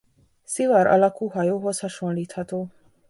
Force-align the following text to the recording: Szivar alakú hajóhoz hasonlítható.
Szivar 0.43 0.87
alakú 0.87 1.27
hajóhoz 1.27 1.79
hasonlítható. 1.79 2.67